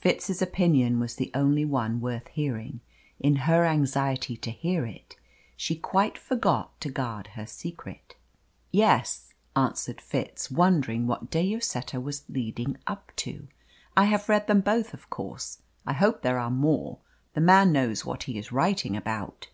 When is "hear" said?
4.50-4.84